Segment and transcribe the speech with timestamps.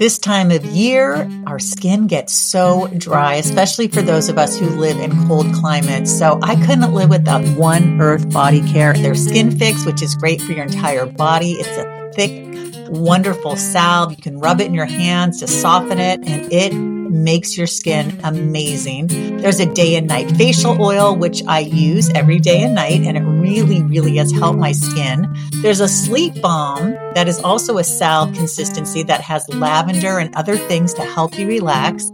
[0.00, 4.66] This time of year, our skin gets so dry, especially for those of us who
[4.66, 6.10] live in cold climates.
[6.10, 8.94] So I couldn't live without One Earth Body Care.
[8.94, 11.52] Their Skin Fix, which is great for your entire body.
[11.52, 14.12] It's a thick, wonderful salve.
[14.12, 16.72] You can rub it in your hands to soften it, and it
[17.10, 19.08] makes your skin amazing.
[19.38, 23.16] There's a day and night facial oil, which I use every day and night, and
[23.16, 25.32] it really, really has helped my skin.
[25.62, 30.56] There's a sleep balm that is also a salve consistency that has lavender and other
[30.56, 32.10] things to help you relax.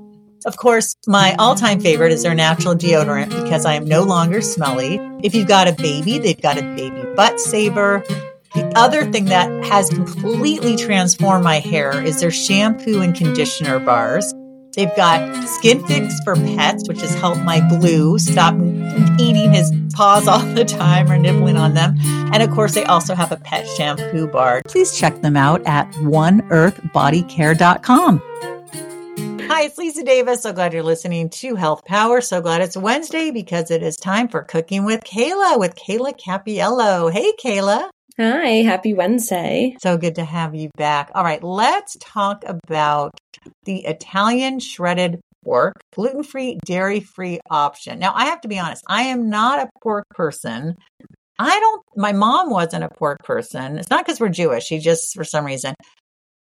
[0.47, 4.41] Of course, my all time favorite is their natural deodorant because I am no longer
[4.41, 5.01] smelly.
[5.23, 8.05] If you've got a baby, they've got a baby butt saver.
[8.55, 14.33] The other thing that has completely transformed my hair is their shampoo and conditioner bars.
[14.77, 18.55] They've got Skin Fix for pets, which has helped my blue stop
[19.19, 21.95] eating his paws all the time or nibbling on them.
[22.33, 24.61] And of course, they also have a pet shampoo bar.
[24.67, 28.23] Please check them out at oneearthbodycare.com.
[29.49, 30.43] Hi, it's Lisa Davis.
[30.43, 32.21] So glad you're listening to Health Power.
[32.21, 37.11] So glad it's Wednesday because it is time for Cooking with Kayla with Kayla Cappiello.
[37.11, 37.89] Hey, Kayla.
[38.19, 39.77] Hi, happy Wednesday.
[39.83, 41.11] So good to have you back.
[41.15, 43.11] All right, let's talk about
[43.65, 47.99] the Italian shredded pork, gluten free, dairy free option.
[47.99, 50.77] Now, I have to be honest, I am not a pork person.
[51.39, 53.77] I don't, my mom wasn't a pork person.
[53.77, 54.65] It's not because we're Jewish.
[54.65, 55.75] She just, for some reason,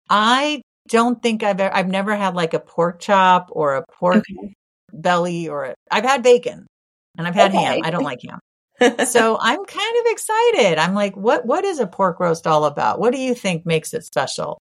[0.08, 4.24] I don't think I've ever, I've never had like a pork chop or a pork
[4.30, 4.54] okay.
[4.94, 6.66] belly or i I've had bacon
[7.18, 7.62] and I've had okay.
[7.62, 7.80] ham.
[7.84, 8.40] I don't like ham.
[9.06, 10.78] So I'm kind of excited.
[10.78, 12.98] I'm like, what what is a pork roast all about?
[12.98, 14.60] What do you think makes it special?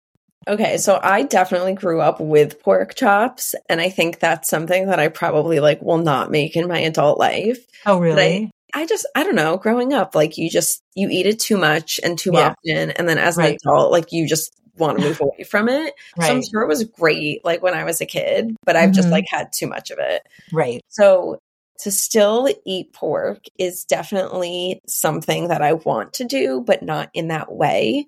[0.48, 5.00] Okay, so I definitely grew up with pork chops, and I think that's something that
[5.00, 7.66] I probably like will not make in my adult life.
[7.86, 8.52] Oh, really?
[8.74, 9.58] I, I, just I don't know.
[9.58, 12.54] Growing up, like you just you eat it too much and too yeah.
[12.54, 15.94] often, and then as an adult, like you just want to move away from it.
[16.16, 16.28] Right.
[16.28, 18.94] So I'm sure it was great, like when I was a kid, but I've mm-hmm.
[18.94, 20.22] just like had too much of it.
[20.54, 20.82] Right.
[20.90, 21.40] So
[21.80, 27.28] to still eat pork is definitely something that I want to do, but not in
[27.30, 28.08] that way.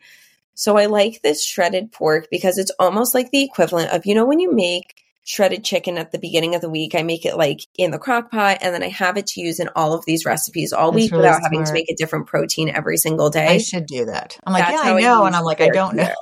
[0.53, 4.25] So I like this shredded pork because it's almost like the equivalent of, you know,
[4.25, 4.95] when you make
[5.27, 8.31] shredded chicken at the beginning of the week, I make it like in the crock
[8.31, 11.03] pot and then I have it to use in all of these recipes all That's
[11.03, 11.43] week really without smart.
[11.43, 13.47] having to make a different protein every single day.
[13.47, 14.37] I should do that.
[14.45, 15.23] I'm like, That's yeah, I know.
[15.23, 16.13] I and I'm like, I don't know.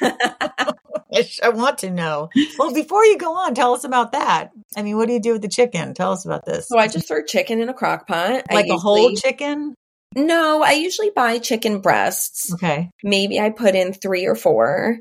[1.42, 2.28] I want to know.
[2.58, 4.50] Well, before you go on, tell us about that.
[4.76, 5.94] I mean, what do you do with the chicken?
[5.94, 6.68] Tell us about this.
[6.68, 8.44] So I just throw chicken in a crock pot.
[8.50, 9.74] Like usually, a whole chicken?
[10.14, 12.52] No, I usually buy chicken breasts.
[12.52, 12.90] Okay.
[13.02, 14.98] Maybe I put in three or four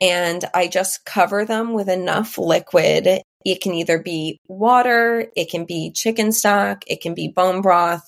[0.00, 3.22] and I just cover them with enough liquid.
[3.44, 8.02] It can either be water, it can be chicken stock, it can be bone broth,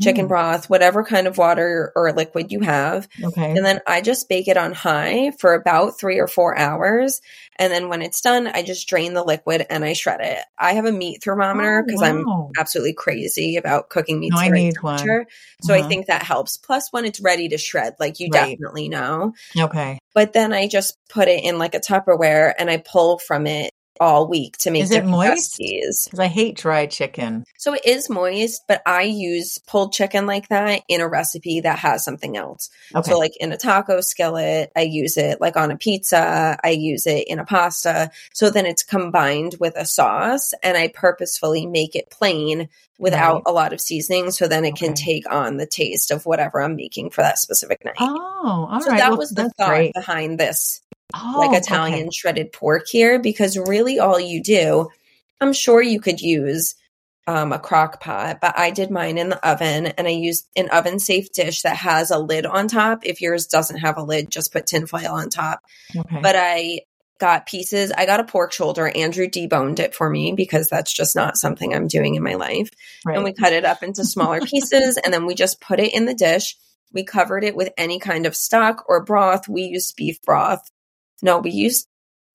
[0.00, 0.28] chicken mm.
[0.28, 3.08] broth, whatever kind of water or liquid you have.
[3.22, 3.50] Okay.
[3.50, 7.20] And then I just bake it on high for about three or four hours.
[7.58, 10.38] And then when it's done, I just drain the liquid and I shred it.
[10.58, 12.50] I have a meat thermometer because oh, wow.
[12.54, 14.32] I'm absolutely crazy about cooking meat.
[14.34, 14.98] No, I need one.
[14.98, 15.74] So uh-huh.
[15.74, 16.56] I think that helps.
[16.56, 18.50] Plus, when it's ready to shred, like you right.
[18.50, 19.34] definitely know.
[19.58, 19.98] Okay.
[20.14, 23.72] But then I just put it in like a Tupperware and I pull from it
[24.00, 28.08] all week to make is it moist because i hate dry chicken so it is
[28.08, 32.70] moist but i use pulled chicken like that in a recipe that has something else
[32.96, 33.10] okay.
[33.10, 37.06] so like in a taco skillet i use it like on a pizza i use
[37.06, 41.94] it in a pasta so then it's combined with a sauce and i purposefully make
[41.94, 42.68] it plain
[42.98, 43.42] without right.
[43.46, 44.86] a lot of seasoning so then it okay.
[44.86, 48.80] can take on the taste of whatever i'm making for that specific night oh all
[48.80, 48.98] so right.
[48.98, 49.92] that well, was the thought great.
[49.92, 50.80] behind this
[51.14, 52.10] oh, like Italian okay.
[52.12, 54.88] shredded pork here because really all you do,
[55.40, 56.74] I'm sure you could use
[57.26, 60.68] um, a crock pot, but I did mine in the oven and I used an
[60.70, 63.04] oven safe dish that has a lid on top.
[63.04, 65.60] If yours doesn't have a lid, just put tinfoil on top.
[65.96, 66.20] Okay.
[66.20, 66.80] But I
[67.20, 67.92] got pieces.
[67.92, 68.88] I got a pork shoulder.
[68.88, 72.70] Andrew deboned it for me because that's just not something I'm doing in my life.
[73.04, 73.14] Right.
[73.14, 76.06] And we cut it up into smaller pieces and then we just put it in
[76.06, 76.56] the dish.
[76.92, 79.48] We covered it with any kind of stock or broth.
[79.48, 80.68] We used beef broth.
[81.22, 81.86] No, we used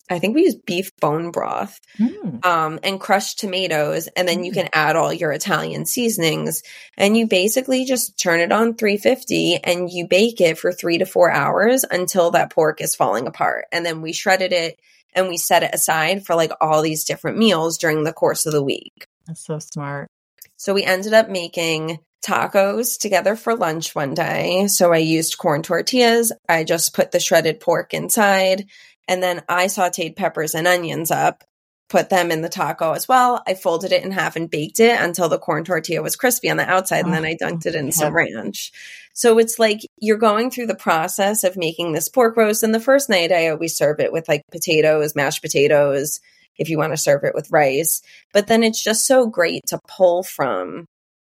[0.10, 2.46] I think we use beef bone broth mm.
[2.46, 4.60] um, and crushed tomatoes, and then you hmm.
[4.60, 6.62] can add all your Italian seasonings,
[6.96, 11.08] and you basically just turn it on 350 and you bake it for three to
[11.08, 14.80] four hours until that pork is falling apart, and then we shredded it
[15.16, 18.52] and we set it aside for like all these different meals during the course of
[18.52, 19.08] the week.
[19.26, 20.10] That's so smart.
[20.58, 24.68] So we ended up making tacos together for lunch one day.
[24.68, 26.32] So I used corn tortillas.
[26.50, 28.66] I just put the shredded pork inside
[29.08, 31.44] and then I sauteed peppers and onions up.
[31.90, 33.44] put them in the taco as well.
[33.46, 36.58] I folded it in half and baked it until the corn tortilla was crispy on
[36.58, 38.72] the outside, oh, and then I dunked it in some ranch.
[39.14, 42.64] So it's like you're going through the process of making this pork roast.
[42.64, 46.20] And the first night, I always serve it with like potatoes, mashed potatoes,
[46.58, 48.02] if you want to serve it with rice.
[48.34, 50.86] But then it's just so great to pull from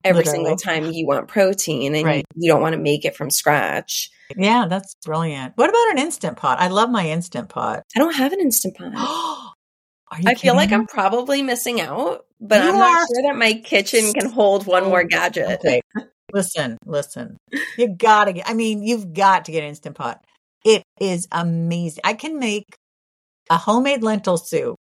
[0.04, 0.38] every Literally.
[0.38, 2.26] single time you want protein and right.
[2.36, 4.10] you, don't want to make it from scratch.
[4.36, 5.54] Yeah, that's brilliant.
[5.56, 6.60] What about an instant pot?
[6.60, 7.84] I love my instant pot.
[7.96, 8.94] I don't have an instant pot.
[10.12, 10.76] I feel like me?
[10.76, 14.84] I'm probably missing out, but you I'm not sure that my kitchen can hold one
[14.84, 15.60] more gadget.
[15.64, 15.82] Okay.
[16.34, 17.38] listen, listen.
[17.78, 20.22] You gotta get, I mean, you've got to get Instant Pot.
[20.66, 22.02] It is amazing.
[22.04, 22.66] I can make
[23.50, 24.76] a homemade lentil soup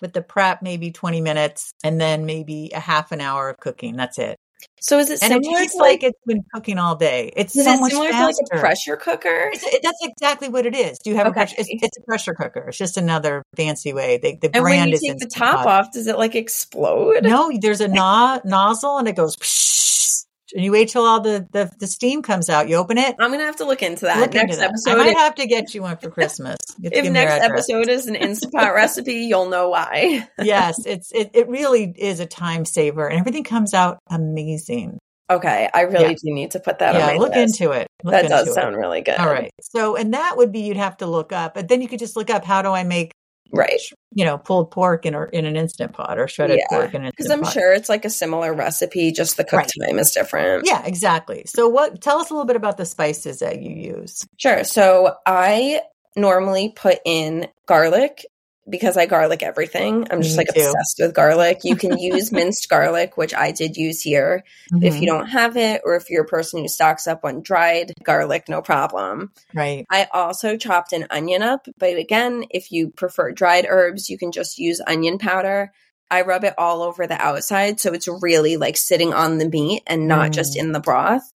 [0.00, 3.96] with the prep, maybe 20 minutes, and then maybe a half an hour of cooking.
[3.96, 4.36] That's it.
[4.80, 5.58] So is it and similar?
[5.58, 7.32] it tastes like, like, it's been cooking all day.
[7.34, 8.42] It's so it much similar faster.
[8.44, 9.50] to like a pressure cooker.
[9.52, 10.98] It, that's exactly what it is.
[10.98, 11.32] Do you have okay.
[11.32, 11.56] a pressure?
[11.58, 12.68] It's, it's, a pressure cooker.
[12.68, 14.18] It's just another fancy way.
[14.18, 15.92] They, the and brand when you is take the top off.
[15.92, 17.24] Does it like explode?
[17.24, 19.36] No, there's a no- nozzle and it goes.
[19.36, 20.15] Psh,
[20.54, 22.68] and you wait till all the, the, the steam comes out.
[22.68, 23.16] You open it.
[23.18, 24.70] I'm gonna have to look into that look next into that.
[24.70, 24.90] episode.
[24.90, 26.56] I might have to get you one for Christmas.
[26.82, 30.28] if next episode is an instant pot recipe, you'll know why.
[30.42, 34.98] yes, it's it, it really is a time saver, and everything comes out amazing.
[35.28, 36.14] Okay, I really yeah.
[36.22, 37.60] do need to put that yeah, look list.
[37.60, 37.88] into it.
[38.04, 39.18] Look that into does sound really good.
[39.18, 39.50] All right.
[39.60, 42.14] So, and that would be you'd have to look up, but then you could just
[42.14, 43.10] look up how do I make
[43.52, 43.80] right.
[44.12, 47.04] you know pulled pork in or in an instant pot or shredded yeah, pork in
[47.04, 47.52] an because i'm pot.
[47.52, 49.72] sure it's like a similar recipe just the cook right.
[49.88, 50.66] time is different.
[50.66, 51.44] Yeah exactly.
[51.46, 54.26] So what tell us a little bit about the spices that you use.
[54.36, 54.64] Sure.
[54.64, 55.80] So i
[56.16, 58.24] normally put in garlic
[58.68, 60.06] because I garlic everything.
[60.10, 60.60] I'm just Me like too.
[60.60, 61.60] obsessed with garlic.
[61.64, 64.44] You can use minced garlic, which I did use here.
[64.72, 64.84] Mm-hmm.
[64.84, 65.06] If you mm-hmm.
[65.18, 68.62] don't have it, or if you're a person who stocks up on dried garlic, no
[68.62, 69.32] problem.
[69.54, 69.86] Right.
[69.90, 74.32] I also chopped an onion up, but again, if you prefer dried herbs, you can
[74.32, 75.72] just use onion powder.
[76.10, 79.82] I rub it all over the outside so it's really like sitting on the meat
[79.86, 80.34] and not mm.
[80.34, 81.32] just in the broth.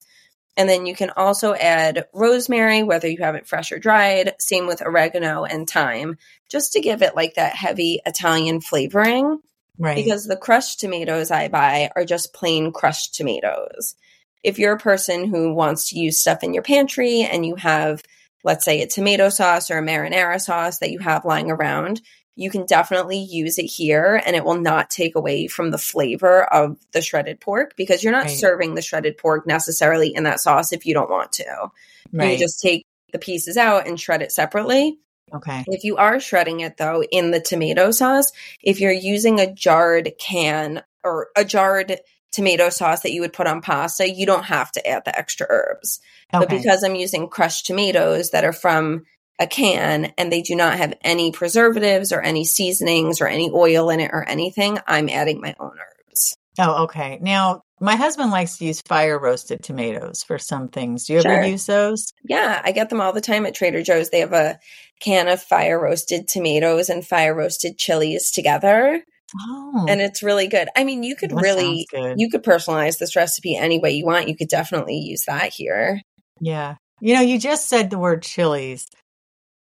[0.57, 4.33] And then you can also add rosemary, whether you have it fresh or dried.
[4.39, 6.18] Same with oregano and thyme,
[6.50, 9.39] just to give it like that heavy Italian flavoring.
[9.77, 9.95] Right.
[9.95, 13.95] Because the crushed tomatoes I buy are just plain crushed tomatoes.
[14.44, 18.03] If you're a person who wants to use stuff in your pantry and you have,
[18.44, 22.01] let's say, a tomato sauce or a marinara sauce that you have lying around,
[22.36, 26.44] you can definitely use it here and it will not take away from the flavor
[26.44, 28.38] of the shredded pork because you're not right.
[28.38, 31.72] serving the shredded pork necessarily in that sauce if you don't want to.
[32.12, 32.33] Right.
[32.33, 34.98] You just take the pieces out and shred it separately.
[35.33, 35.63] Okay.
[35.68, 38.31] If you are shredding it though in the tomato sauce,
[38.62, 42.00] if you're using a jarred can or a jarred
[42.31, 45.48] tomato sauce that you would put on pasta, you don't have to add the extra
[45.50, 46.00] herbs.
[46.34, 46.45] Okay.
[46.45, 49.04] But because I'm using crushed tomatoes that are from
[49.41, 53.89] a can and they do not have any preservatives or any seasonings or any oil
[53.89, 56.38] in it or anything, I'm adding my own herbs.
[56.59, 57.17] Oh, okay.
[57.21, 61.05] Now, my husband likes to use fire roasted tomatoes for some things.
[61.05, 61.31] Do you sure.
[61.31, 62.13] ever use those?
[62.23, 64.11] Yeah, I get them all the time at Trader Joe's.
[64.11, 64.59] They have a
[64.99, 69.03] can of fire roasted tomatoes and fire roasted chilies together.
[69.39, 69.85] Oh.
[69.89, 70.67] And it's really good.
[70.75, 74.27] I mean, you could that really you could personalize this recipe any way you want.
[74.27, 76.01] You could definitely use that here.
[76.39, 76.75] Yeah.
[76.99, 78.88] You know, you just said the word chilies.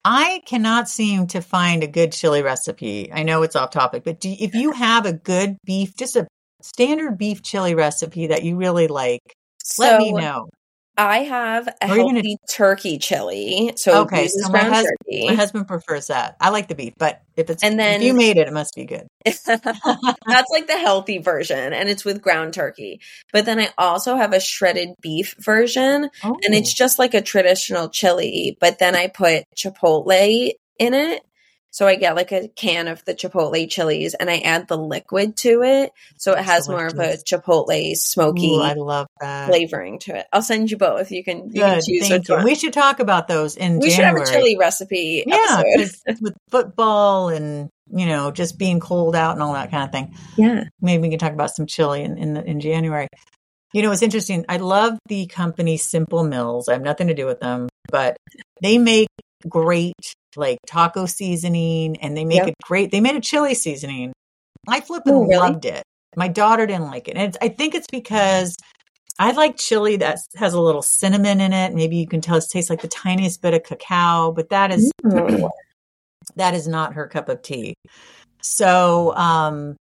[0.08, 3.12] I cannot seem to find a good chili recipe.
[3.12, 6.28] I know it's off topic, but do, if you have a good beef, just a
[6.62, 9.22] standard beef chili recipe that you really like,
[9.64, 10.48] so, let me know.
[10.98, 13.74] I have a or healthy a, turkey chili.
[13.76, 16.38] So okay, so my, hus- my, husband prefers that.
[16.40, 18.76] I like the beef, but if it's and then if you made it, it must
[18.76, 19.08] be good.
[19.26, 23.02] that's like the healthy version, and it's with ground turkey.
[23.34, 26.38] But then I also have a shredded beef version, oh.
[26.44, 26.78] and it's oh.
[26.78, 28.58] just like a traditional chili.
[28.60, 31.24] But then I put chipotle in it,
[31.76, 35.36] so I get like a can of the chipotle chilies and I add the liquid
[35.40, 35.92] to it.
[36.16, 39.50] So it has more of a chipotle smoky Ooh, I love that.
[39.50, 40.26] flavoring to it.
[40.32, 41.12] I'll send you both.
[41.12, 42.44] You can, you can choose Thank you.
[42.46, 43.92] We should talk about those in we January.
[43.92, 45.26] should have a chili recipe.
[45.28, 45.64] Yeah,
[46.22, 50.16] with football and you know just being cold out and all that kind of thing.
[50.38, 53.10] Yeah, maybe we can talk about some chili in in, in January.
[53.74, 54.46] You know, it's interesting.
[54.48, 56.70] I love the company Simple Mills.
[56.70, 58.16] I have nothing to do with them, but
[58.62, 59.10] they make
[59.48, 59.94] great
[60.36, 62.48] like taco seasoning and they make yep.
[62.50, 62.92] it great.
[62.92, 64.14] They made a chili seasoning.
[64.68, 65.38] I flipping oh, really?
[65.38, 65.84] loved it.
[66.16, 67.18] My daughter didn't like it.
[67.18, 68.56] And I think it's because
[69.20, 71.74] I like chili that has a little cinnamon in it.
[71.74, 74.92] Maybe you can tell it tastes like the tiniest bit of cacao, but that is
[75.04, 75.50] mm.
[76.36, 77.76] that is not her cup of tea.
[78.42, 79.76] So, um,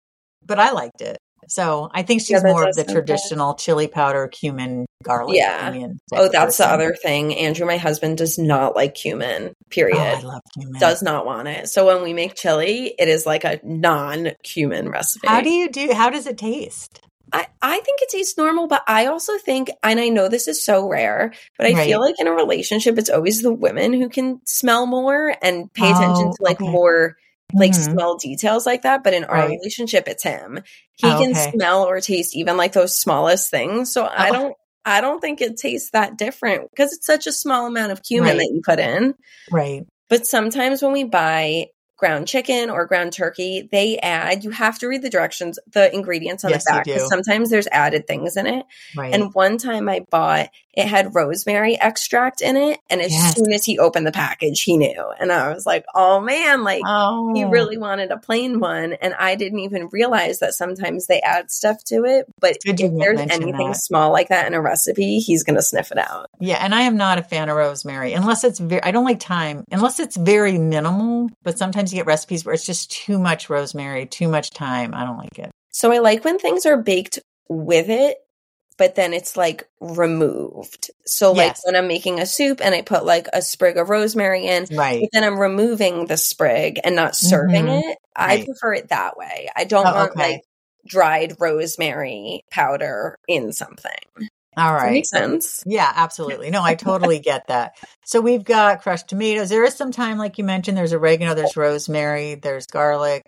[0.45, 1.17] but I liked it.
[1.47, 2.93] So I think she's Yeah, more of the sound good.
[2.93, 5.67] traditional chili powder, cumin, garlic, Yeah.
[5.67, 5.99] onion.
[6.13, 7.35] Oh, that's the other thing.
[7.35, 9.97] Andrew, my husband, does not like cumin, period.
[9.97, 10.79] Oh, I love cumin.
[10.79, 11.67] does not want it.
[11.69, 15.27] So when we make chili, it is like a non cumin recipe.
[15.27, 15.93] How do you do?
[15.93, 17.01] How does it taste?
[17.33, 20.63] I, I think it tastes normal, but I also think, and I know this is
[20.63, 24.39] so rare, but I feel like in a relationship, it's always the women who can
[24.45, 26.71] smell more and pay attention Oh, to like okay.
[26.71, 27.17] more
[27.53, 27.91] like Mhm.
[27.93, 29.03] smell details like that.
[29.03, 29.57] But in our Right.
[29.59, 30.61] relationship, it's him.
[30.93, 31.51] He Oh, can okay.
[31.51, 33.91] smell or taste even like those smallest things.
[33.91, 34.33] So I Oh.
[34.33, 34.53] don't.
[34.87, 38.29] I don't think it tastes that different because it's such a small amount of cumin
[38.29, 38.37] Right.
[38.37, 39.15] that you put in.
[39.51, 39.83] Right.
[40.09, 44.87] But sometimes when we buy ground chicken or ground turkey, they add, you have to
[44.87, 46.85] read the directions, the ingredients on Yes, the back.
[46.85, 46.93] back.
[46.95, 47.07] 'cause do.
[47.09, 48.65] Sometimes there's added things in it.
[48.97, 49.13] Right.
[49.13, 52.79] And one time I bought, it had rosemary extract in it.
[52.89, 53.35] And as Yes.
[53.35, 55.05] soon as he opened the package, he knew.
[55.21, 58.91] And I was like, oh man, like oh, he really wanted a plain one.
[59.01, 62.25] And I didn't even realize that sometimes they add stuff to it.
[62.41, 63.77] But if there's anything that.
[63.81, 66.27] small like that in a recipe, he's going to sniff it out.
[66.41, 68.83] Yeah, and I am not a fan of rosemary unless it's very.
[68.83, 71.29] I don't like thyme unless it's very minimal.
[71.43, 74.93] But sometimes you get recipes where it's just too much rosemary, too much thyme.
[74.93, 75.51] I don't like it.
[75.71, 78.17] So I like when things are baked with it,
[78.77, 80.91] but then it's like removed.
[81.05, 81.61] So like Yes.
[81.65, 85.01] when I'm making a soup and I put like a sprig of rosemary in, Right.
[85.01, 87.81] but then I'm removing the sprig and not serving Mhm.
[87.91, 87.97] it.
[88.15, 88.45] I Right.
[88.45, 89.49] prefer it that way.
[89.55, 90.31] I don't Oh, want okay.
[90.33, 90.41] like
[90.87, 93.91] dried rosemary powder in something.
[94.57, 95.05] All that right.
[95.05, 95.63] sense?
[95.65, 96.49] Yeah, absolutely.
[96.49, 97.75] No, I totally get that.
[98.05, 99.49] So we've got crushed tomatoes.
[99.49, 103.23] There is some thyme, like you mentioned, there's oregano, there's rosemary, there's garlic,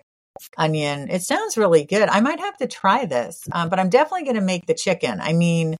[0.56, 1.08] onion.
[1.10, 2.08] It sounds really good.
[2.08, 5.20] I might have to try this, um, but I'm definitely going to make the chicken.
[5.20, 5.76] I mean,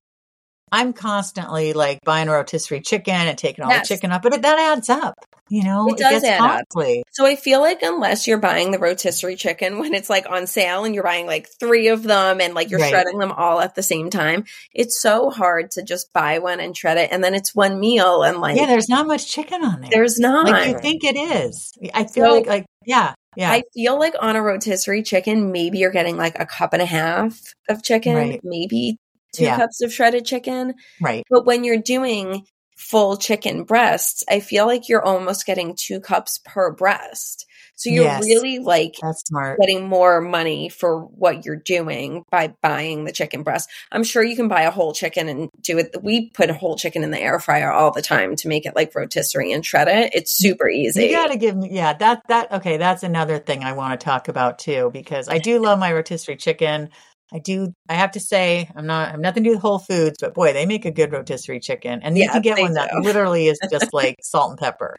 [0.73, 3.89] I'm constantly like buying a rotisserie chicken and taking all Yes.
[3.89, 5.15] the chicken up, but it, that adds up.
[5.51, 6.67] You know, It does gets add up.
[7.11, 10.85] So I feel like unless you're buying the rotisserie chicken when it's like on sale
[10.85, 12.91] and you're buying like three of them and like you're Right.
[12.91, 14.45] shredding them all at the same time,
[14.75, 18.23] it's so hard to just buy one and shred it and then it's one meal
[18.25, 19.91] and like Yeah, there's not much chicken on there.
[19.91, 20.49] there's not.
[20.49, 21.73] like you think it is.
[21.95, 23.51] I feel So- like, like, yeah, yeah.
[23.51, 26.87] I feel like on a rotisserie chicken, maybe you're getting like a cup and a
[26.87, 28.41] half of chicken, Right.
[28.45, 28.99] maybe
[29.38, 29.57] two Yeah.
[29.57, 30.75] cups of shredded chicken.
[31.00, 31.25] right.
[31.30, 32.45] But when you're doing
[32.76, 37.45] full chicken breasts, I feel like you're almost getting two cups per breast.
[37.75, 38.25] So you're Yes.
[38.25, 39.59] really like That's smart.
[39.61, 43.68] getting more money for what you're doing by buying the chicken breast.
[43.92, 45.95] I'm sure you can buy a whole chicken and do it.
[46.02, 48.75] We put a whole chicken in the air fryer all the time to make it
[48.75, 50.12] like rotisserie and shred it.
[50.14, 51.04] It's super easy.
[51.04, 54.04] You got to give me, yeah, that, that, okay, that's another thing I want to
[54.04, 56.90] talk about too, because I do love my rotisserie chicken.
[57.32, 59.78] I do, I have to say, I'm not, I have nothing to do with Whole
[59.78, 62.00] Foods, but boy, they make a good rotisserie chicken.
[62.02, 64.97] And you can get one that literally is just like salt and pepper.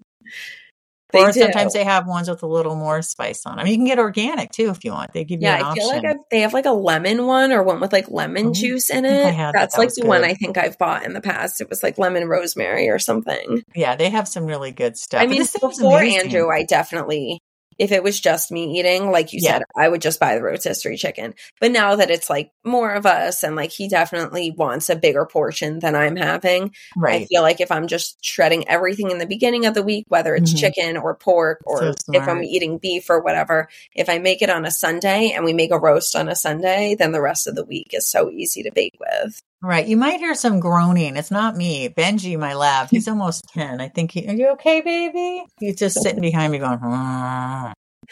[1.11, 1.39] They or do.
[1.39, 3.57] sometimes they have ones with a little more spice on.
[3.57, 5.11] I mean, you can get organic too if you want.
[5.11, 5.83] They give you yeah, I option.
[5.83, 8.53] feel like I've, they have like a lemon one or one with like lemon Oh,
[8.53, 9.35] juice in it.
[9.35, 10.23] That's That like was the one.
[10.23, 11.61] I think I've bought in the past.
[11.61, 13.63] It was like lemon rosemary or something.
[13.75, 15.23] yeah, they have some really good stuff.
[15.23, 16.27] I mean, before amazing.
[16.27, 17.41] Andrew, I definitely,
[17.79, 19.53] if it was just me eating, like you Yeah.
[19.53, 21.33] said, I would just buy the rotisserie chicken.
[21.61, 25.25] But now that it's like more of us and like he definitely wants a bigger
[25.25, 27.21] portion than I'm having, right.
[27.23, 30.35] I feel like if I'm just shredding everything in the beginning of the week, whether
[30.35, 30.59] it's Mhm.
[30.59, 34.49] chicken or pork or So if I'm eating beef or whatever, if I make it
[34.49, 37.55] on a Sunday and we make a roast on a Sunday, then the rest of
[37.55, 39.41] the week is so easy to bake with.
[39.61, 39.87] Right.
[39.87, 41.17] You might hear some groaning.
[41.17, 41.89] It's not me.
[41.89, 43.81] Benji, my lab, he's almost 10.
[43.81, 45.43] I think he, are you okay, baby?
[45.59, 46.79] He's just sitting behind me going,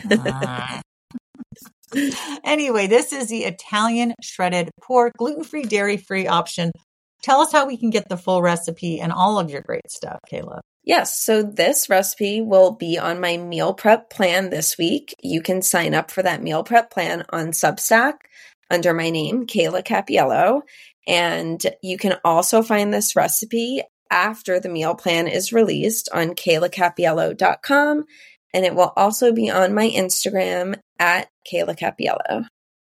[2.44, 6.72] anyway, this is the Italian shredded pork, gluten free, dairy free option.
[7.24, 10.20] Tell us how we can get the full recipe and all of your great stuff,
[10.32, 10.60] Kayla.
[10.84, 15.14] Yes, so this recipe will be on my meal prep plan this week.
[15.22, 18.14] You can sign up for that meal prep plan on Substack
[18.70, 20.62] under my name, Kayla Cappiello.
[21.08, 28.06] And you can also find this recipe after the meal plan is released on kaylacappiello.com.
[28.54, 32.46] And it will also be on my Instagram at Kayla Cappiello.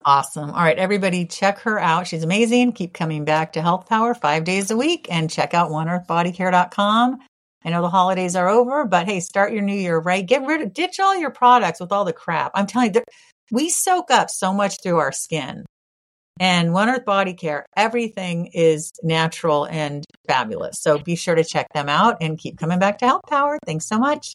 [0.04, 0.50] Awesome.
[0.50, 2.06] All right, everybody, check her out.
[2.06, 2.72] She's amazing.
[2.72, 7.18] Keep coming back to Health Power five days a week and check out oneearthbodycare.com.
[7.64, 10.26] I know the holidays are over, but hey, start your new year right.
[10.26, 12.52] Get rid of, ditch all your products with all the crap.
[12.54, 13.02] I'm telling you,
[13.50, 15.64] we soak up so much through our skin.
[16.40, 20.76] And One Earth Body Care, everything is natural and fabulous.
[20.80, 23.58] So be sure to check them out and keep coming back to Health Power.
[23.64, 24.34] Thanks so much.